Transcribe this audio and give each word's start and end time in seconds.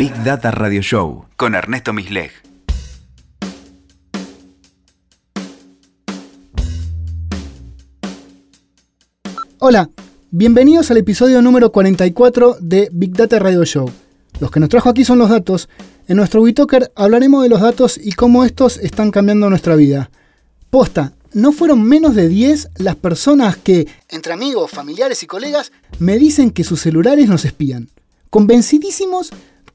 Big 0.00 0.14
Data 0.24 0.50
Radio 0.50 0.80
Show 0.80 1.26
con 1.36 1.54
Ernesto 1.54 1.92
Misleg. 1.92 2.30
Hola, 9.58 9.90
bienvenidos 10.30 10.90
al 10.90 10.96
episodio 10.96 11.42
número 11.42 11.70
44 11.70 12.56
de 12.60 12.88
Big 12.90 13.12
Data 13.12 13.38
Radio 13.38 13.62
Show. 13.66 13.92
Los 14.40 14.50
que 14.50 14.58
nos 14.58 14.70
trajo 14.70 14.88
aquí 14.88 15.04
son 15.04 15.18
los 15.18 15.28
datos. 15.28 15.68
En 16.08 16.16
nuestro 16.16 16.40
WeTalker 16.40 16.90
hablaremos 16.96 17.42
de 17.42 17.50
los 17.50 17.60
datos 17.60 18.00
y 18.02 18.12
cómo 18.12 18.46
estos 18.46 18.78
están 18.78 19.10
cambiando 19.10 19.50
nuestra 19.50 19.76
vida. 19.76 20.10
Posta, 20.70 21.12
no 21.34 21.52
fueron 21.52 21.82
menos 21.82 22.14
de 22.14 22.26
10 22.26 22.70
las 22.78 22.96
personas 22.96 23.58
que, 23.58 23.86
entre 24.08 24.32
amigos, 24.32 24.70
familiares 24.70 25.22
y 25.22 25.26
colegas, 25.26 25.72
me 25.98 26.16
dicen 26.16 26.52
que 26.52 26.64
sus 26.64 26.80
celulares 26.80 27.28
nos 27.28 27.44
espían. 27.44 27.90
Convencidísimos 28.30 29.30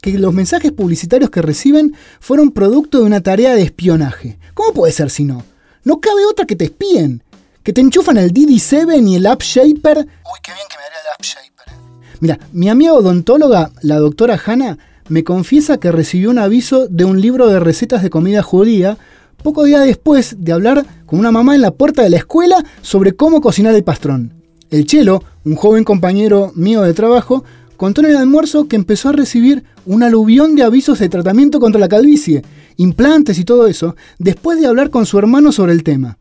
que 0.06 0.18
los 0.20 0.32
mensajes 0.32 0.70
publicitarios 0.70 1.30
que 1.30 1.42
reciben 1.42 1.96
fueron 2.20 2.52
producto 2.52 2.98
de 2.98 3.04
una 3.04 3.22
tarea 3.22 3.54
de 3.54 3.62
espionaje. 3.62 4.38
¿Cómo 4.54 4.72
puede 4.72 4.92
ser 4.92 5.10
si 5.10 5.24
no? 5.24 5.44
No 5.82 6.00
cabe 6.00 6.24
otra 6.24 6.46
que 6.46 6.54
te 6.54 6.66
espíen 6.66 7.24
que 7.64 7.72
te 7.72 7.80
enchufan 7.80 8.16
el 8.16 8.32
DD7 8.32 9.04
y 9.08 9.16
el 9.16 9.26
App 9.26 9.42
Shaper. 9.42 9.98
Uy, 9.98 10.38
qué 10.40 10.52
bien 10.52 10.66
que 10.70 10.76
me 10.76 10.84
haría 10.84 11.00
el 11.00 11.12
App 11.12 11.22
Shaper. 11.22 11.72
Eh. 11.72 12.16
Mira, 12.20 12.38
mi 12.52 12.68
amiga 12.68 12.92
odontóloga, 12.92 13.72
la 13.82 13.98
doctora 13.98 14.40
Hanna, 14.46 14.78
me 15.08 15.24
confiesa 15.24 15.78
que 15.78 15.90
recibió 15.90 16.30
un 16.30 16.38
aviso 16.38 16.86
de 16.86 17.04
un 17.04 17.20
libro 17.20 17.48
de 17.48 17.58
recetas 17.58 18.04
de 18.04 18.10
comida 18.10 18.44
judía 18.44 18.98
poco 19.42 19.64
días 19.64 19.84
después 19.84 20.36
de 20.38 20.52
hablar 20.52 20.86
con 21.06 21.18
una 21.18 21.32
mamá 21.32 21.56
en 21.56 21.62
la 21.62 21.72
puerta 21.72 22.02
de 22.02 22.10
la 22.10 22.18
escuela 22.18 22.64
sobre 22.82 23.16
cómo 23.16 23.40
cocinar 23.40 23.74
el 23.74 23.82
pastrón. 23.82 24.32
El 24.70 24.86
Chelo, 24.86 25.24
un 25.44 25.56
joven 25.56 25.82
compañero 25.82 26.52
mío 26.54 26.82
de 26.82 26.94
trabajo, 26.94 27.42
contó 27.76 28.00
en 28.00 28.08
el 28.08 28.16
almuerzo 28.16 28.68
que 28.68 28.76
empezó 28.76 29.10
a 29.10 29.12
recibir 29.12 29.64
un 29.84 30.02
aluvión 30.02 30.56
de 30.56 30.64
avisos 30.64 30.98
de 30.98 31.08
tratamiento 31.08 31.60
contra 31.60 31.80
la 31.80 31.88
calvicie, 31.88 32.42
implantes 32.76 33.38
y 33.38 33.44
todo 33.44 33.66
eso, 33.66 33.96
después 34.18 34.60
de 34.60 34.66
hablar 34.66 34.90
con 34.90 35.06
su 35.06 35.18
hermano 35.18 35.52
sobre 35.52 35.72
el 35.72 35.82
tema. 35.82 36.18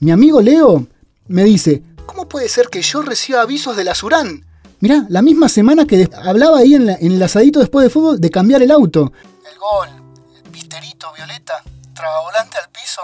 Mi 0.00 0.10
amigo 0.10 0.40
Leo 0.40 0.86
me 1.26 1.44
dice, 1.44 1.82
¿cómo 2.06 2.28
puede 2.28 2.48
ser 2.48 2.68
que 2.68 2.82
yo 2.82 3.02
reciba 3.02 3.42
avisos 3.42 3.76
de 3.76 3.84
la 3.84 3.94
Surán? 3.94 4.44
Mirá, 4.80 5.04
la 5.08 5.22
misma 5.22 5.48
semana 5.48 5.86
que 5.86 6.08
hablaba 6.24 6.58
ahí 6.58 6.74
en, 6.74 6.88
el 6.88 7.22
asadito 7.22 7.58
después 7.58 7.84
de 7.84 7.90
fútbol 7.90 8.20
de 8.20 8.30
cambiar 8.30 8.62
el 8.62 8.70
auto. 8.70 9.12
El 9.50 9.58
gol, 9.58 9.88
el 10.36 10.50
pisterito 10.50 11.12
violeta, 11.14 11.54
trabavolante 11.94 12.58
al 12.58 12.70
piso, 12.70 13.00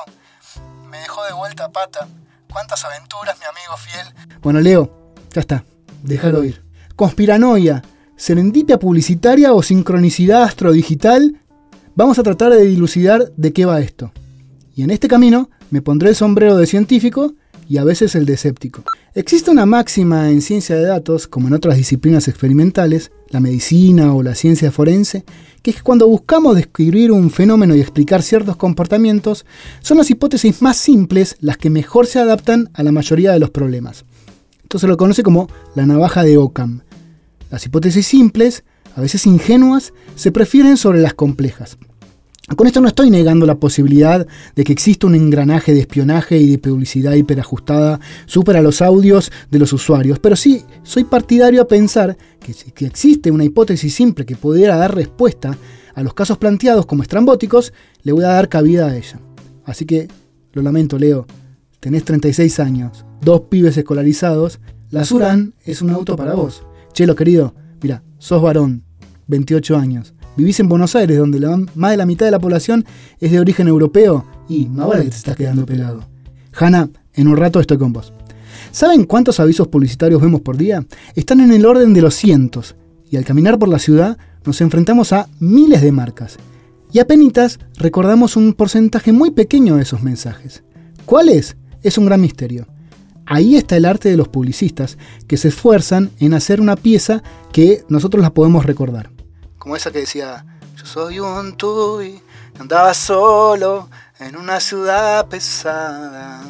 me 0.89 0.99
dejó 0.99 1.25
de 1.25 1.33
vuelta 1.33 1.71
pata. 1.71 2.07
Cuántas 2.53 2.85
aventuras, 2.85 3.37
mi 3.41 3.47
amigo 3.47 3.77
fiel. 3.77 4.39
Bueno, 4.41 4.61
Leo, 4.61 5.13
ya 5.33 5.41
está, 5.41 5.65
déjalo 6.05 6.45
ir. 6.45 6.64
Conspiranoia, 6.97 7.83
serendipia 8.17 8.79
publicitaria 8.79 9.53
o 9.53 9.63
sincronicidad 9.63 10.45
astrodigital, 10.45 11.41
vamos 11.97 12.21
a 12.21 12.23
tratar 12.23 12.53
de 12.53 12.65
dilucidar 12.65 13.33
de 13.37 13.53
qué 13.53 13.65
va 13.65 13.81
esto. 13.81 14.13
Y 14.77 14.83
en 14.83 14.91
este 14.91 15.09
camino 15.09 15.51
me 15.71 15.83
pondré 15.83 16.11
el 16.11 16.15
sombrero 16.15 16.57
de 16.57 16.67
científico 16.67 17.35
y 17.69 17.79
a 17.79 17.85
veces 17.85 18.15
el 18.15 18.27
de 18.27 18.35
escéptico. 18.35 18.85
Existe 19.15 19.51
una 19.51 19.67
máxima 19.67 20.31
en 20.31 20.41
ciencia 20.41 20.77
de 20.77 20.85
datos, 20.85 21.27
como 21.27 21.49
en 21.49 21.55
otras 21.55 21.77
disciplinas 21.77 22.29
experimentales, 22.29 23.11
la 23.31 23.41
medicina 23.41 24.15
o 24.15 24.23
la 24.23 24.37
ciencia 24.37 24.71
forense, 24.71 25.25
que 25.63 25.71
es 25.71 25.77
que 25.79 25.83
cuando 25.83 26.07
buscamos 26.07 26.55
describir 26.55 27.11
un 27.11 27.31
fenómeno 27.31 27.75
y 27.75 27.81
explicar 27.81 28.23
ciertos 28.23 28.57
comportamientos, 28.57 29.47
son 29.81 29.99
las 29.99 30.11
hipótesis 30.11 30.63
más 30.63 30.77
simples 30.77 31.37
las 31.41 31.57
que 31.57 31.71
mejor 31.71 32.07
se 32.07 32.21
adaptan 32.21 32.71
a 32.75 32.85
la 32.85 32.93
mayoría 32.93 33.33
de 33.33 33.41
los 33.41 33.51
problemas. 33.51 34.05
Esto 34.63 34.79
se 34.79 34.87
lo 34.87 34.97
conoce 34.97 35.23
como 35.23 35.49
la 35.75 35.87
navaja 35.87 36.23
de 36.23 36.37
Occam. 36.37 36.81
Las 37.55 37.67
hipótesis 37.67 38.05
simples, 38.05 38.65
a 38.97 39.01
veces 39.01 39.27
ingenuas, 39.27 39.93
se 40.17 40.33
prefieren 40.33 40.77
sobre 40.77 41.01
las 41.01 41.15
complejas. 41.15 41.79
Con 42.57 42.67
esto 42.67 42.81
no 42.81 42.89
estoy 42.89 43.11
negando 43.11 43.47
la 43.47 43.61
posibilidad 43.61 44.27
de 44.57 44.65
que 44.65 44.73
exista 44.73 45.07
un 45.07 45.15
engranaje 45.15 45.73
de 45.73 45.79
espionaje 45.79 46.37
y 46.37 46.51
de 46.51 46.59
publicidad 46.59 47.13
hiperajustada 47.13 48.01
supera 48.27 48.61
los 48.61 48.83
audios 48.83 49.31
de 49.53 49.61
los 49.61 49.73
usuarios, 49.73 50.19
pero 50.19 50.35
sí 50.35 50.65
soy 50.83 51.05
partidario 51.05 51.63
a 51.63 51.69
pensar 51.69 52.19
que 52.41 52.53
si 52.55 52.73
existe 52.85 53.31
una 53.31 53.45
hipótesis 53.45 53.95
simple 53.95 54.27
que 54.27 54.35
pudiera 54.35 54.75
dar 54.75 54.93
respuesta 54.93 55.57
a 55.95 56.03
los 56.03 56.13
casos 56.13 56.39
planteados 56.39 56.87
como 56.87 57.05
estrambóticos, 57.05 57.73
le 58.03 58.11
voy 58.11 58.25
a 58.25 58.31
dar 58.31 58.49
cabida 58.49 58.89
a 58.89 58.97
ella. 58.97 59.21
Así 59.65 59.85
que, 59.85 60.09
lo 60.55 60.63
lamento, 60.63 60.99
Leo, 60.99 61.25
tenés 61.79 62.03
36 62.03 62.59
años, 62.59 63.05
dos 63.21 63.43
pibes 63.43 63.77
escolarizados, 63.77 64.59
la 64.91 65.05
Suran 65.05 65.55
es 65.65 65.83
un 65.83 65.91
auto 65.91 66.17
para 66.17 66.35
vos. 66.35 66.65
Chelo, 66.95 67.15
querido, 67.15 67.55
mira, 67.83 68.03
sos 68.19 68.41
varón, 68.41 68.85
28 69.27 69.77
años 69.77 70.15
vivís 70.37 70.59
en 70.61 70.69
Buenos 70.69 70.95
Aires, 70.97 71.19
donde 71.19 71.41
más 71.75 71.91
de 71.91 71.97
la 71.97 72.07
mitad 72.07 72.27
de 72.27 72.33
la 72.33 72.39
población 72.39 72.85
es 73.21 73.31
de 73.31 73.41
origen 73.41 73.69
europeo, 73.69 74.25
y 74.49 74.67
no 74.67 74.89
vale 74.89 75.05
que 75.05 75.11
te 75.11 75.17
estás 75.17 75.37
quedando 75.37 75.67
pelado. 75.67 76.07
Hanna, 76.53 76.91
en 77.15 77.29
un 77.29 77.37
rato 77.37 77.61
estoy 77.61 77.79
con 77.79 77.93
vos. 77.93 78.13
¿Saben 78.71 79.05
cuántos 79.05 79.41
avisos 79.41 79.69
publicitarios 79.69 80.21
vemos 80.21 80.41
por 80.41 80.57
día? 80.57 80.85
Están 81.15 81.41
en 81.41 81.53
el 81.53 81.65
orden 81.67 81.95
de 81.95 82.03
los 82.03 82.15
cientos, 82.15 82.77
y 83.11 83.17
al 83.17 83.25
caminar 83.25 83.59
por 83.59 83.69
la 83.69 83.79
ciudad 83.79 84.19
nos 84.45 84.61
enfrentamos 84.61 85.13
a 85.13 85.29
miles 85.39 85.83
de 85.83 85.93
marcas. 85.93 86.37
Y 86.93 86.99
apenas 86.99 87.59
recordamos 87.77 88.37
un 88.37 88.55
porcentaje 88.55 89.13
muy 89.13 89.31
pequeño 89.31 89.77
de 89.77 89.83
esos 89.83 90.03
mensajes. 90.03 90.63
¿Cuál 91.05 91.29
es? 91.29 91.57
Es 91.83 91.99
un 91.99 92.07
gran 92.07 92.21
misterio. 92.21 92.67
Ahí 93.27 93.57
está 93.57 93.77
el 93.77 93.85
arte 93.85 94.09
de 94.09 94.17
los 94.17 94.29
publicistas, 94.29 94.99
que 95.27 95.37
se 95.37 95.49
esfuerzan 95.49 96.11
en 96.21 96.35
hacer 96.35 96.61
una 96.61 96.77
pieza 96.77 97.23
que 97.53 97.85
nosotros 97.89 98.23
la 98.23 98.35
podemos 98.35 98.67
recordar 98.67 99.15
como 99.65 99.77
esa 99.77 99.91
que 99.91 100.01
decía, 100.01 100.45
yo 100.77 100.85
soy 100.85 101.21
un 101.21 101.57
tuy, 101.57 102.21
andaba 102.59 102.93
solo 102.93 103.89
en 104.21 104.37
una 104.37 104.61
ciudad 104.61 105.27
pesada. 105.27 106.43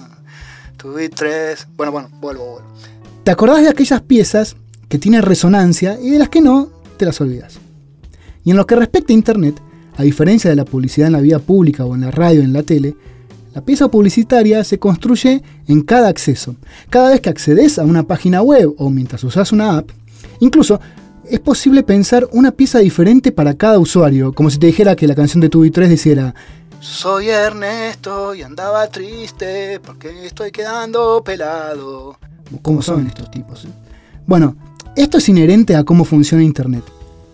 Tuve 0.77 1.09
tres. 1.11 1.69
Bueno, 1.77 1.93
bueno, 1.93 2.09
vuelvo, 2.21 2.45
vuelvo. 2.45 2.75
¿Te 3.23 3.31
acordás 3.31 3.63
de 3.63 3.69
aquellas 3.69 4.03
piezas 4.03 4.57
que 4.89 4.99
tienen 4.99 5.23
resonancia 5.23 5.97
y 6.03 6.11
de 6.11 6.19
las 6.19 6.29
que 6.29 6.41
no, 6.41 6.71
te 6.97 7.05
las 7.05 7.21
olvidas? 7.21 7.61
Y 8.43 8.51
en 8.51 8.57
lo 8.57 8.67
que 8.67 8.75
respecta 8.75 9.13
a 9.13 9.15
Internet, 9.15 9.63
a 9.97 10.03
diferencia 10.03 10.51
de 10.51 10.57
la 10.57 10.65
publicidad 10.65 11.07
en 11.07 11.13
la 11.13 11.21
vía 11.21 11.39
pública 11.39 11.85
o 11.85 11.95
en 11.95 12.01
la 12.01 12.11
radio 12.11 12.41
o 12.41 12.45
en 12.45 12.53
la 12.53 12.65
tele, 12.65 12.97
la 13.55 13.65
pieza 13.65 13.89
publicitaria 13.89 14.65
se 14.65 14.81
construye 14.81 15.41
en 15.69 15.83
cada 15.83 16.09
acceso. 16.09 16.57
Cada 16.91 17.11
vez 17.11 17.21
que 17.21 17.31
accedes 17.31 17.79
a 17.79 17.85
una 17.85 18.03
página 18.03 18.43
web 18.43 18.75
o 18.79 18.91
mientras 18.91 19.23
usas 19.23 19.53
una 19.53 19.79
app, 19.79 19.91
incluso 20.41 20.81
es 21.31 21.39
posible 21.39 21.85
pensar 21.85 22.29
una 22.33 22.51
pieza 22.51 22.81
diferente 22.81 23.31
para 23.31 23.55
cada 23.55 23.79
usuario, 23.79 24.33
como 24.33 24.51
si 24.51 24.59
te 24.59 24.67
dijera 24.67 24.97
que 24.97 25.07
la 25.07 25.15
canción 25.15 25.41
de 25.41 25.49
Tubi 25.49 25.71
3 25.71 25.89
dijera 25.89 26.35
Soy 26.81 27.29
Ernesto 27.29 28.35
y 28.35 28.43
andaba 28.43 28.89
triste 28.89 29.79
porque 29.79 30.27
estoy 30.27 30.51
quedando 30.51 31.23
pelado. 31.25 32.19
¿Cómo 32.61 32.83
son 32.83 33.07
estos 33.07 33.31
tipos? 33.31 33.69
Bueno, 34.27 34.57
esto 34.97 35.19
es 35.19 35.29
inherente 35.29 35.77
a 35.77 35.85
cómo 35.85 36.05
funciona 36.05 36.43
Internet. 36.43 36.83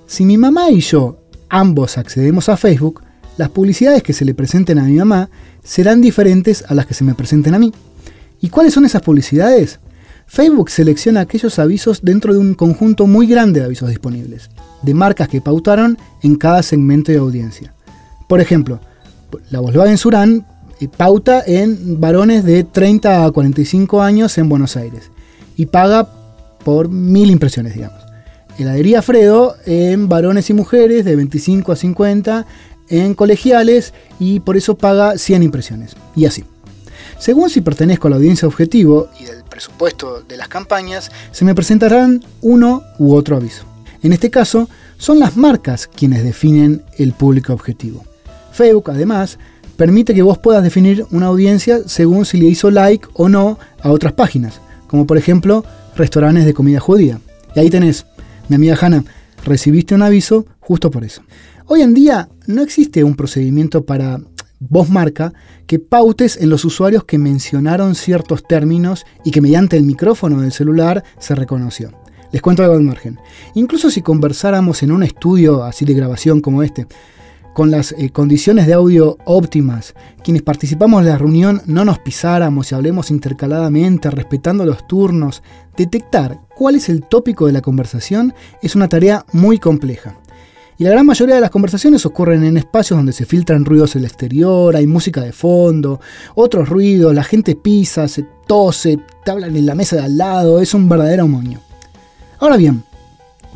Si 0.06 0.26
mi 0.26 0.36
mamá 0.36 0.70
y 0.70 0.80
yo 0.80 1.16
ambos 1.48 1.96
accedemos 1.96 2.50
a 2.50 2.58
Facebook, 2.58 3.02
las 3.40 3.48
publicidades 3.48 4.02
que 4.02 4.12
se 4.12 4.26
le 4.26 4.34
presenten 4.34 4.78
a 4.78 4.82
mi 4.82 4.96
mamá 4.96 5.30
serán 5.64 6.02
diferentes 6.02 6.62
a 6.68 6.74
las 6.74 6.84
que 6.84 6.92
se 6.92 7.04
me 7.04 7.14
presenten 7.14 7.54
a 7.54 7.58
mí. 7.58 7.72
¿Y 8.42 8.50
cuáles 8.50 8.74
son 8.74 8.84
esas 8.84 9.00
publicidades? 9.00 9.80
Facebook 10.26 10.68
selecciona 10.68 11.20
aquellos 11.20 11.58
avisos 11.58 12.02
dentro 12.02 12.34
de 12.34 12.38
un 12.38 12.52
conjunto 12.52 13.06
muy 13.06 13.26
grande 13.26 13.60
de 13.60 13.66
avisos 13.66 13.88
disponibles, 13.88 14.50
de 14.82 14.92
marcas 14.92 15.28
que 15.28 15.40
pautaron 15.40 15.96
en 16.22 16.36
cada 16.36 16.62
segmento 16.62 17.12
de 17.12 17.18
audiencia. 17.18 17.72
Por 18.28 18.42
ejemplo, 18.42 18.78
la 19.48 19.60
Volkswagen 19.60 19.96
Surán 19.96 20.46
eh, 20.78 20.88
pauta 20.94 21.42
en 21.46 21.98
varones 21.98 22.44
de 22.44 22.64
30 22.64 23.24
a 23.24 23.30
45 23.30 24.02
años 24.02 24.36
en 24.36 24.50
Buenos 24.50 24.76
Aires 24.76 25.10
y 25.56 25.64
paga 25.64 26.06
por 26.62 26.90
mil 26.90 27.30
impresiones, 27.30 27.72
digamos. 27.72 28.10
Heladería 28.58 29.00
Fredo 29.00 29.56
en 29.64 30.10
varones 30.10 30.50
y 30.50 30.52
mujeres 30.52 31.06
de 31.06 31.16
25 31.16 31.72
a 31.72 31.76
50 31.76 32.46
en 32.90 33.14
colegiales 33.14 33.94
y 34.18 34.40
por 34.40 34.56
eso 34.56 34.76
paga 34.76 35.16
100 35.16 35.42
impresiones. 35.42 35.96
Y 36.14 36.26
así. 36.26 36.44
Según 37.18 37.50
si 37.50 37.60
pertenezco 37.60 38.08
a 38.08 38.10
la 38.10 38.16
audiencia 38.16 38.48
objetivo 38.48 39.08
y 39.18 39.24
del 39.24 39.44
presupuesto 39.44 40.22
de 40.22 40.36
las 40.36 40.48
campañas, 40.48 41.10
se 41.32 41.44
me 41.44 41.54
presentarán 41.54 42.24
uno 42.40 42.82
u 42.98 43.14
otro 43.14 43.36
aviso. 43.36 43.64
En 44.02 44.12
este 44.12 44.30
caso, 44.30 44.68
son 44.96 45.18
las 45.18 45.36
marcas 45.36 45.86
quienes 45.86 46.24
definen 46.24 46.82
el 46.98 47.12
público 47.12 47.52
objetivo. 47.52 48.04
Facebook, 48.52 48.90
además, 48.90 49.38
permite 49.76 50.14
que 50.14 50.22
vos 50.22 50.38
puedas 50.38 50.62
definir 50.62 51.06
una 51.10 51.26
audiencia 51.26 51.80
según 51.86 52.24
si 52.24 52.38
le 52.38 52.46
hizo 52.46 52.70
like 52.70 53.06
o 53.14 53.28
no 53.28 53.58
a 53.82 53.90
otras 53.90 54.12
páginas, 54.12 54.60
como 54.86 55.06
por 55.06 55.16
ejemplo 55.16 55.64
restaurantes 55.96 56.44
de 56.44 56.54
comida 56.54 56.80
judía. 56.80 57.20
Y 57.54 57.60
ahí 57.60 57.70
tenés, 57.70 58.06
mi 58.48 58.56
amiga 58.56 58.78
Hanna, 58.80 59.04
recibiste 59.44 59.94
un 59.94 60.02
aviso 60.02 60.46
justo 60.60 60.90
por 60.90 61.04
eso. 61.04 61.22
Hoy 61.72 61.82
en 61.82 61.94
día 61.94 62.28
no 62.48 62.62
existe 62.62 63.04
un 63.04 63.14
procedimiento 63.14 63.84
para 63.84 64.20
vos 64.58 64.90
marca 64.90 65.32
que 65.68 65.78
pautes 65.78 66.36
en 66.38 66.50
los 66.50 66.64
usuarios 66.64 67.04
que 67.04 67.16
mencionaron 67.16 67.94
ciertos 67.94 68.42
términos 68.42 69.06
y 69.22 69.30
que 69.30 69.40
mediante 69.40 69.76
el 69.76 69.84
micrófono 69.84 70.40
del 70.40 70.50
celular 70.50 71.04
se 71.20 71.36
reconoció. 71.36 71.92
Les 72.32 72.42
cuento 72.42 72.64
algo 72.64 72.74
al 72.74 72.82
margen. 72.82 73.20
Incluso 73.54 73.88
si 73.88 74.02
conversáramos 74.02 74.82
en 74.82 74.90
un 74.90 75.04
estudio 75.04 75.62
así 75.62 75.84
de 75.84 75.94
grabación 75.94 76.40
como 76.40 76.64
este, 76.64 76.88
con 77.54 77.70
las 77.70 77.92
eh, 77.92 78.10
condiciones 78.10 78.66
de 78.66 78.72
audio 78.72 79.16
óptimas, 79.24 79.94
quienes 80.24 80.42
participamos 80.42 81.04
de 81.04 81.10
la 81.10 81.18
reunión 81.18 81.62
no 81.66 81.84
nos 81.84 82.00
pisáramos 82.00 82.72
y 82.72 82.74
hablemos 82.74 83.12
intercaladamente, 83.12 84.10
respetando 84.10 84.66
los 84.66 84.88
turnos, 84.88 85.44
detectar 85.76 86.40
cuál 86.56 86.74
es 86.74 86.88
el 86.88 87.02
tópico 87.02 87.46
de 87.46 87.52
la 87.52 87.62
conversación 87.62 88.34
es 88.60 88.74
una 88.74 88.88
tarea 88.88 89.24
muy 89.30 89.58
compleja. 89.58 90.16
Y 90.80 90.84
la 90.84 90.92
gran 90.92 91.04
mayoría 91.04 91.34
de 91.34 91.42
las 91.42 91.50
conversaciones 91.50 92.06
ocurren 92.06 92.42
en 92.42 92.56
espacios 92.56 92.98
donde 92.98 93.12
se 93.12 93.26
filtran 93.26 93.66
ruidos 93.66 93.92
del 93.92 94.06
exterior, 94.06 94.74
hay 94.74 94.86
música 94.86 95.20
de 95.20 95.30
fondo, 95.30 96.00
otros 96.34 96.70
ruidos, 96.70 97.14
la 97.14 97.22
gente 97.22 97.54
pisa, 97.54 98.08
se 98.08 98.24
tose, 98.46 98.98
te 99.22 99.30
hablan 99.30 99.54
en 99.58 99.66
la 99.66 99.74
mesa 99.74 99.96
de 99.96 100.02
al 100.04 100.16
lado, 100.16 100.58
es 100.58 100.72
un 100.72 100.88
verdadero 100.88 101.28
moño. 101.28 101.60
Ahora 102.38 102.56
bien, 102.56 102.82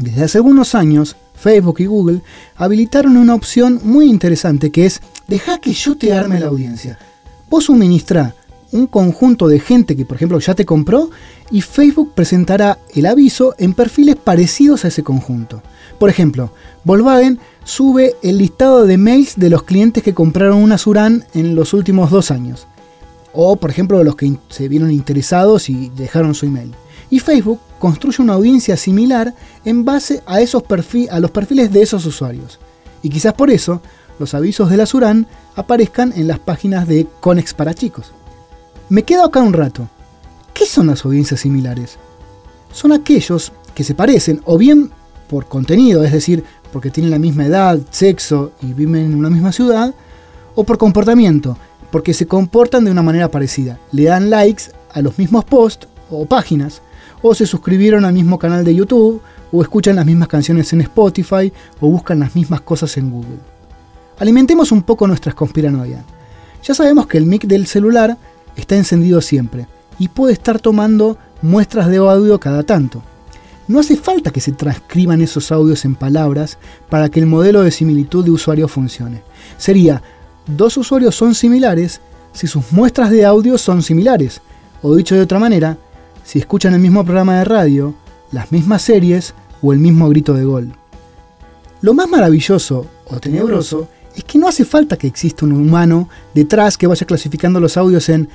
desde 0.01 0.23
hace 0.23 0.37
algunos 0.37 0.75
años, 0.75 1.17
Facebook 1.35 1.77
y 1.79 1.87
Google 1.87 2.21
habilitaron 2.57 3.17
una 3.17 3.35
opción 3.35 3.81
muy 3.85 4.05
interesante 4.11 4.71
que 4.71 4.85
es, 4.85 5.01
deja 5.27 5.57
que 5.63 5.73
yo 5.73 5.97
te 5.97 6.13
arme 6.13 6.39
la 6.39 6.49
audiencia. 6.49 6.99
Vos 7.49 7.65
suministra 7.65 8.35
un 8.75 8.89
conjunto 8.89 9.47
de 9.47 9.61
gente 9.61 9.97
que 9.97 10.05
por 10.05 10.17
ejemplo 10.17 10.39
ya 10.41 10.55
te 10.55 10.67
compró 10.67 11.09
y 11.51 11.61
Facebook 11.61 12.13
presentará 12.15 12.79
el 12.93 13.07
aviso 13.07 13.55
en 13.57 13.73
perfiles 13.73 14.17
parecidos 14.17 14.85
a 14.85 14.89
ese 14.89 15.05
conjunto. 15.05 15.63
Por 15.99 16.11
ejemplo, 16.11 16.51
Volkswagen 16.83 17.39
sube 17.63 18.17
el 18.23 18.39
listado 18.39 18.85
de 18.85 18.99
mails 18.99 19.35
de 19.37 19.49
los 19.49 19.63
clientes 19.63 20.03
que 20.03 20.13
compraron 20.13 20.61
una 20.61 20.77
Suran 20.77 21.25
en 21.35 21.55
los 21.55 21.73
últimos 21.73 22.11
dos 22.11 22.33
años. 22.33 22.67
O 23.33 23.57
por 23.57 23.71
ejemplo 23.71 23.99
de 23.99 24.05
los 24.05 24.17
que 24.17 24.37
se 24.49 24.69
vieron 24.69 24.91
interesados 24.91 25.71
y 25.71 25.91
dejaron 25.97 26.35
su 26.35 26.47
email. 26.47 26.75
Y 27.11 27.21
Facebook 27.21 27.61
construye 27.79 28.23
una 28.23 28.35
audiencia 28.35 28.77
similar 28.77 29.35
en 29.65 29.85
base 29.85 30.21
a, 30.27 30.41
esos 30.41 30.65
a 31.11 31.21
los 31.21 31.31
perfiles 31.31 31.73
de 31.73 31.83
esos 31.83 32.05
usuarios. 32.07 32.59
Y 33.03 33.09
quizás 33.09 33.35
por 33.35 33.53
eso 33.53 33.81
los 34.19 34.35
avisos 34.35 34.69
de 34.69 34.79
la 34.79 34.87
Suran 34.87 35.29
aparezcan 35.55 36.13
en 36.17 36.27
las 36.27 36.41
páginas 36.41 36.89
de 36.89 37.07
Conex 37.21 37.55
para 37.55 37.73
chicos. 37.73 38.13
Me 38.95 39.03
quedo 39.03 39.25
acá 39.25 39.43
un 39.43 39.53
rato. 39.53 39.89
¿Qué 40.53 40.67
son 40.67 40.87
las 40.87 41.05
audiencias 41.05 41.41
similares? 41.41 41.99
Son 42.73 42.93
aquellos 42.93 43.51
que 43.75 43.83
se 43.83 43.93
parecen 43.93 44.41
o 44.45 44.57
bien 44.57 44.93
por 45.29 45.47
contenido, 45.47 46.05
es 46.05 46.13
decir, 46.13 46.45
porque 46.73 46.93
tienen 46.93 47.11
la 47.11 47.19
misma 47.19 47.45
edad, 47.45 47.81
sexo 47.91 48.53
y 48.63 48.73
viven 48.73 49.07
en 49.07 49.17
una 49.17 49.31
misma 49.31 49.51
ciudad, 49.51 49.93
o 50.55 50.63
por 50.63 50.79
comportamiento, 50.79 51.59
porque 51.91 52.15
se 52.15 52.29
comportan 52.29 52.85
de 52.85 52.93
una 52.93 53.03
manera 53.03 53.33
parecida. 53.33 53.81
Le 53.91 54.05
dan 54.05 54.31
likes 54.31 54.71
a 54.93 55.03
los 55.03 55.19
mismos 55.19 55.45
posts 55.45 55.89
o 56.09 56.25
páginas, 56.27 56.81
o 57.21 57.35
se 57.35 57.47
suscribieron 57.47 58.05
al 58.05 58.15
mismo 58.15 58.39
canal 58.39 58.65
de 58.65 58.77
YouTube, 58.77 59.21
o 59.51 59.61
escuchan 59.61 59.97
las 59.97 60.07
mismas 60.07 60.29
canciones 60.29 60.73
en 60.73 60.83
Spotify, 60.83 61.53
o 61.81 61.89
buscan 61.89 62.21
las 62.21 62.37
mismas 62.37 62.61
cosas 62.61 62.97
en 62.97 63.11
Google. 63.11 63.41
Alimentemos 64.21 64.71
un 64.71 64.85
poco 64.85 65.09
nuestras 65.09 65.35
conspiranoias. 65.35 66.05
Ya 66.63 66.75
sabemos 66.75 67.09
que 67.09 67.19
el 67.19 67.27
mic 67.27 67.43
del 67.47 67.67
celular 67.67 68.17
está 68.57 68.77
encendido 68.77 69.21
siempre 69.21 69.67
y 69.99 70.09
puede 70.09 70.33
estar 70.33 70.59
tomando 70.59 71.19
muestras 71.43 71.89
de 71.89 71.99
audio 71.99 72.39
cada 72.41 72.63
tanto. 72.63 73.03
No 73.67 73.81
hace 73.81 73.97
falta 73.97 74.31
que 74.31 74.41
se 74.41 74.53
transcriban 74.53 75.23
esos 75.23 75.51
audios 75.51 75.85
en 75.85 75.95
palabras 75.95 76.59
para 76.91 77.09
que 77.09 77.21
el 77.21 77.27
modelo 77.27 77.63
de 77.63 77.71
similitud 77.71 78.25
de 78.25 78.31
usuario 78.31 78.69
funcione. 78.69 79.23
Sería, 79.57 80.03
dos 80.47 80.77
usuarios 80.77 81.15
son 81.15 81.35
similares 81.35 82.01
si 82.33 82.47
sus 82.47 82.73
muestras 82.73 83.11
de 83.11 83.25
audio 83.25 83.57
son 83.57 83.83
similares, 83.83 84.43
o 84.83 84.95
dicho 84.95 85.15
de 85.15 85.23
otra 85.23 85.39
manera, 85.39 85.79
si 86.25 86.39
escuchan 86.39 86.75
el 86.75 86.81
mismo 86.81 87.05
programa 87.05 87.39
de 87.39 87.45
radio, 87.45 87.95
las 88.33 88.51
mismas 88.51 88.83
series 88.83 89.35
o 89.63 89.73
el 89.73 89.79
mismo 89.79 90.09
grito 90.09 90.35
de 90.35 90.45
gol. 90.45 90.73
Lo 91.81 91.95
más 91.95 92.09
maravilloso 92.09 92.87
o 93.07 93.21
tenebroso 93.21 93.89
es 94.17 94.25
que 94.25 94.39
no 94.39 94.49
hace 94.49 94.65
falta 94.65 94.97
que 94.97 95.07
exista 95.07 95.45
un 95.45 95.53
humano 95.53 96.09
detrás 96.35 96.79
que 96.79 96.87
vaya 96.87 97.07
clasificando 97.07 97.61
los 97.61 97.77
audios 97.77 98.09
en 98.09 98.29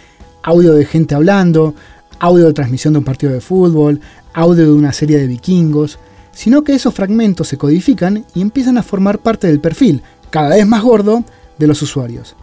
audio 0.44 0.74
de 0.74 0.86
gente 0.86 1.16
hablando, 1.16 1.74
audio 2.20 2.48
de 2.48 2.54
transmisión 2.54 2.94
de 2.94 3.00
un 3.00 3.06
partido 3.06 3.31
de 3.31 3.42
fútbol, 3.42 4.02
audio 4.34 4.66
de 4.66 4.72
una 4.72 4.94
serie 4.94 5.18
de 5.18 5.28
vikingos, 5.28 6.00
sino 6.31 6.64
que 6.64 6.74
esos 6.74 6.94
fragmentos 6.94 7.48
se 7.48 7.58
codifican 7.58 8.26
y 8.34 8.42
empiezan 8.42 8.78
a 8.78 8.84
formar 8.84 9.20
parte 9.20 9.48
del 9.48 9.60
perfil, 9.60 10.02
cada 10.30 10.56
vez 10.56 10.68
más 10.68 10.84
gordo, 10.84 11.24
de 11.58 11.68
los 11.68 11.81
usuarios. 11.81 12.36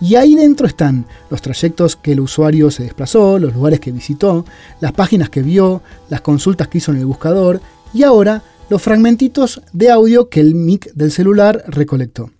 Y 0.00 0.14
ahí 0.14 0.34
dentro 0.34 0.66
están 0.66 1.06
los 1.30 1.42
trayectos 1.42 1.96
que 1.96 2.12
el 2.12 2.20
usuario 2.20 2.70
se 2.70 2.84
desplazó, 2.84 3.38
los 3.38 3.54
lugares 3.54 3.80
que 3.80 3.90
visitó, 3.90 4.44
las 4.80 4.92
páginas 4.92 5.28
que 5.28 5.42
vio, 5.42 5.82
las 6.08 6.20
consultas 6.20 6.68
que 6.68 6.78
hizo 6.78 6.92
en 6.92 6.98
el 6.98 7.06
buscador 7.06 7.60
y 7.92 8.04
ahora 8.04 8.42
los 8.70 8.82
fragmentitos 8.82 9.62
de 9.72 9.90
audio 9.90 10.28
que 10.28 10.40
el 10.40 10.54
mic 10.54 10.92
del 10.92 11.10
celular 11.10 11.64
recolectó. 11.66 12.30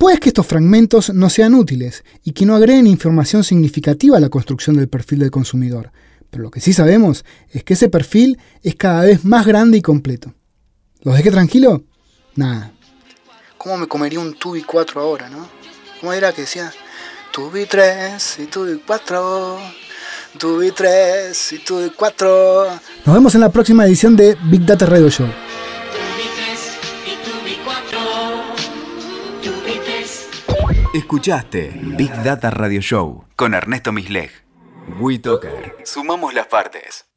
Puede 0.00 0.18
que 0.18 0.30
estos 0.30 0.46
fragmentos 0.46 1.12
no 1.12 1.28
sean 1.28 1.54
útiles 1.54 2.04
y 2.24 2.32
que 2.32 2.46
no 2.46 2.56
agreguen 2.56 2.86
información 2.86 3.44
significativa 3.44 4.16
a 4.16 4.20
la 4.20 4.30
construcción 4.30 4.76
del 4.76 4.88
perfil 4.88 5.18
del 5.18 5.30
consumidor, 5.30 5.92
pero 6.30 6.42
lo 6.42 6.50
que 6.50 6.62
sí 6.62 6.72
sabemos 6.72 7.22
es 7.50 7.64
que 7.64 7.74
ese 7.74 7.90
perfil 7.90 8.38
es 8.62 8.76
cada 8.76 9.02
vez 9.02 9.26
más 9.26 9.46
grande 9.46 9.76
y 9.76 9.82
completo. 9.82 10.32
¿Los 11.02 11.18
dejé 11.18 11.30
tranquilo? 11.30 11.84
Nada. 12.34 12.72
¿Cómo 13.58 13.76
me 13.76 13.86
comería 13.86 14.20
un 14.20 14.32
tubi 14.32 14.62
4 14.62 15.02
ahora, 15.02 15.28
no? 15.28 15.46
¿Cómo 16.00 16.14
era 16.14 16.32
que 16.32 16.40
decía? 16.40 16.72
Tuve 17.30 17.66
tres 17.66 18.38
y 18.38 18.46
tuve 18.46 18.80
cuatro. 18.86 19.58
Tuve 20.38 20.72
tres 20.72 21.52
y 21.52 21.58
tuve 21.58 21.92
cuatro. 21.94 22.68
Nos 23.04 23.14
vemos 23.14 23.34
en 23.34 23.42
la 23.42 23.50
próxima 23.50 23.84
edición 23.84 24.16
de 24.16 24.34
Big 24.44 24.64
Data 24.64 24.86
Radio 24.86 25.10
Show. 25.10 25.28
Escuchaste 30.92 31.70
Big 31.96 32.10
Data 32.24 32.50
Radio 32.50 32.80
Show 32.80 33.24
con 33.36 33.54
Ernesto 33.54 33.92
Misleg. 33.92 34.32
WeToker. 34.98 35.76
Sumamos 35.84 36.34
las 36.34 36.48
partes. 36.48 37.09